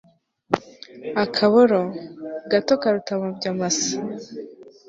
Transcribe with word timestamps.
akaboro, 1.23 1.79
gato 2.51 2.73
karuta 2.81 3.11
amabya 3.15 3.51
masa 3.59 3.93